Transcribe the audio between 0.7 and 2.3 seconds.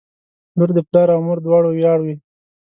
د پلار او مور دواړو ویاړ وي.